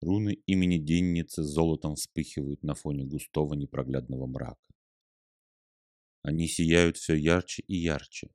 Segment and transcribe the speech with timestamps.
[0.00, 4.74] Руны имени Денницы золотом вспыхивают на фоне густого непроглядного мрака.
[6.22, 8.30] Они сияют все ярче и ярче.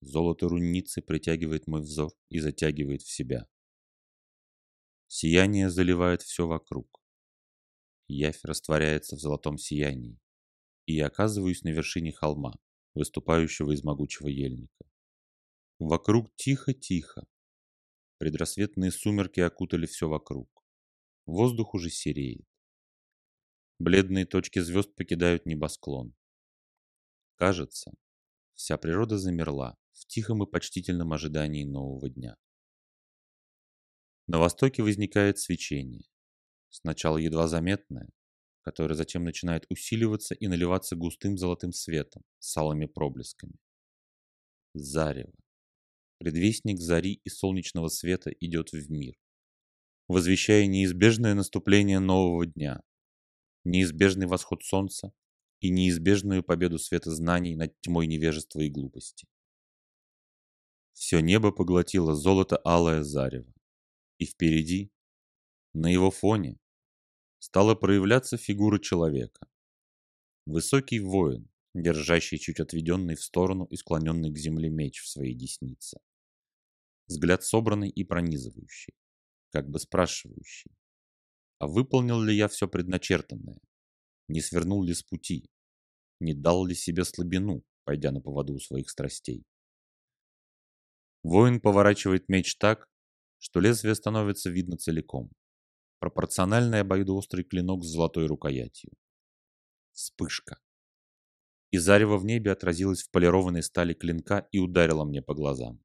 [0.00, 3.48] Золото рунницы притягивает мой взор и затягивает в себя.
[5.06, 7.02] Сияние заливает все вокруг.
[8.06, 10.18] Явь растворяется в золотом сиянии,
[10.86, 12.58] и я оказываюсь на вершине холма,
[12.94, 14.84] выступающего из могучего ельника.
[15.78, 17.26] Вокруг тихо-тихо.
[18.18, 20.50] Предрассветные сумерки окутали все вокруг.
[21.24, 22.46] Воздух уже сереет.
[23.78, 26.16] Бледные точки звезд покидают небосклон.
[27.36, 27.92] Кажется,
[28.54, 32.36] вся природа замерла в тихом и почтительном ожидании нового дня.
[34.26, 36.02] На востоке возникает свечение,
[36.70, 38.10] сначала едва заметное,
[38.62, 43.54] которое затем начинает усиливаться и наливаться густым золотым светом с алыми проблесками.
[44.74, 45.32] Зарево.
[46.18, 49.14] Предвестник зари и солнечного света идет в мир,
[50.08, 52.82] возвещая неизбежное наступление нового дня,
[53.62, 55.12] неизбежный восход солнца
[55.60, 59.28] и неизбежную победу света знаний над тьмой невежества и глупости.
[60.92, 63.54] Все небо поглотило золото-алое зарево,
[64.18, 64.90] и впереди,
[65.72, 66.58] на его фоне,
[67.38, 69.46] стала проявляться фигура человека.
[70.46, 76.00] Высокий воин, держащий чуть отведенный в сторону и склоненный к земле меч в своей деснице.
[77.08, 78.94] Взгляд собранный и пронизывающий,
[79.50, 80.70] как бы спрашивающий,
[81.58, 83.58] а выполнил ли я все предначертанное?
[84.28, 85.48] Не свернул ли с пути?
[86.20, 89.44] Не дал ли себе слабину, пойдя на поводу у своих страстей?
[91.22, 92.88] Воин поворачивает меч так,
[93.38, 95.30] что лезвие становится видно целиком.
[95.98, 98.92] Пропорциональный обоюдоострый клинок с золотой рукоятью.
[99.92, 100.60] Вспышка.
[101.70, 105.82] И зарево в небе отразилось в полированной стали клинка и ударило мне по глазам.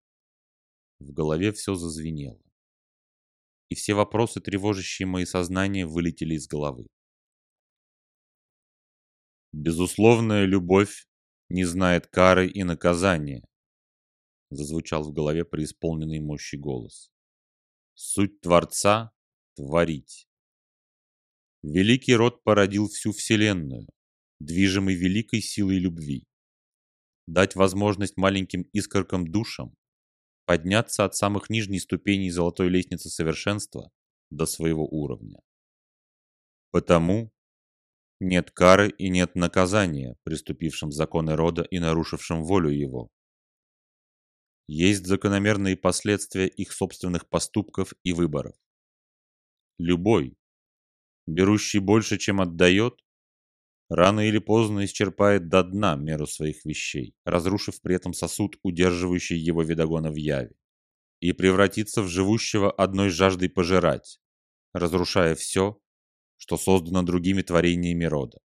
[1.03, 2.39] В голове все зазвенело.
[3.67, 6.87] И все вопросы, тревожащие мои сознания, вылетели из головы.
[9.51, 11.05] Безусловная любовь
[11.49, 13.43] не знает кары и наказания,
[14.49, 17.11] зазвучал в голове преисполненный мощи голос.
[17.95, 19.11] Суть Творца—
[19.55, 20.29] творить.
[21.63, 23.87] Великий род породил всю Вселенную,
[24.39, 26.23] движимый великой силой любви.
[27.27, 29.75] Дать возможность маленьким искоркам душам
[30.53, 33.89] подняться от самых нижних ступеней золотой лестницы совершенства
[34.29, 35.39] до своего уровня.
[36.69, 37.31] Потому
[38.19, 43.09] нет кары и нет наказания, приступившим законы рода и нарушившим волю его.
[44.67, 48.55] Есть закономерные последствия их собственных поступков и выборов.
[49.79, 50.37] Любой,
[51.25, 53.02] берущий больше, чем отдает,
[53.89, 59.63] рано или поздно исчерпает до дна меру своих вещей, разрушив при этом сосуд, удерживающий его
[59.63, 60.55] видогона в яве,
[61.19, 64.19] и превратится в живущего одной жаждой пожирать,
[64.73, 65.79] разрушая все,
[66.37, 68.39] что создано другими творениями рода.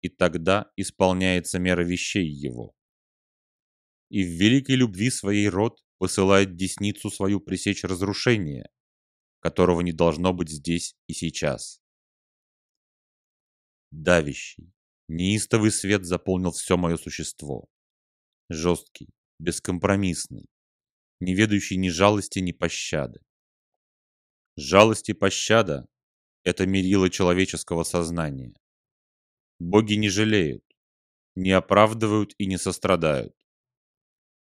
[0.00, 2.74] И тогда исполняется мера вещей его.
[4.08, 8.70] И в великой любви своей род посылает десницу свою пресечь разрушение,
[9.40, 11.80] которого не должно быть здесь и сейчас.
[13.90, 14.72] Давящий,
[15.08, 17.68] неистовый свет заполнил все мое существо.
[18.48, 19.08] Жесткий,
[19.38, 20.46] бескомпромиссный,
[21.20, 23.20] не ведающий ни жалости, ни пощады.
[24.56, 25.86] Жалость и пощада–
[26.44, 28.54] это мерило человеческого сознания.
[29.58, 30.64] Боги не жалеют,
[31.34, 33.34] не оправдывают и не сострадают.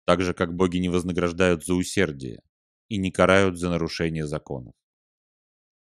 [0.05, 2.41] Так же, как боги не вознаграждают за усердие
[2.87, 4.73] и не карают за нарушение законов.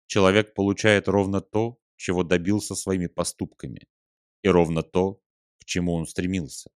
[0.07, 3.87] Человек получает ровно то, чего добился своими поступками,
[4.41, 5.21] и ровно то,
[5.59, 6.71] к чему он стремился.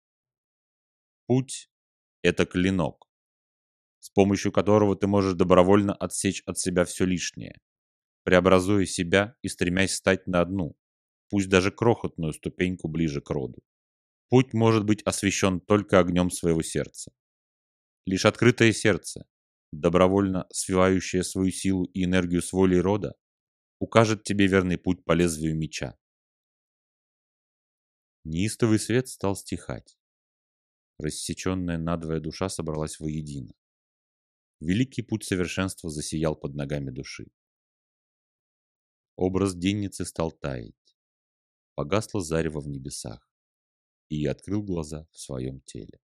[1.25, 1.69] Путь–
[2.21, 3.09] это клинок,
[3.99, 7.59] с помощью которого ты можешь добровольно отсечь от себя все лишнее,
[8.23, 10.77] преобразуя себя и стремясь стать на одну,
[11.29, 13.63] пусть даже крохотную ступеньку ближе к роду.
[14.29, 17.11] Путь может быть освящен только огнем своего сердца.
[18.05, 19.25] Лишь открытое сердце,
[19.71, 23.15] добровольно свивающее свою силу и энергию с волей рода,
[23.79, 25.97] укажет тебе верный путь по лезвию меча.
[28.23, 29.97] Неистовый свет стал стихать.
[30.97, 33.53] Рассеченная надвое душа собралась воедино.
[34.61, 37.27] Великий путь совершенства засиял под ногами души.
[39.15, 40.73] Образ денницы стал таять.
[41.75, 43.29] Погасло зарево в небесах,
[44.09, 45.99] и я открыл глаза в своем теле.